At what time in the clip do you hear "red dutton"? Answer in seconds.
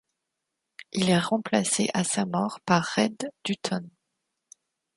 2.97-3.87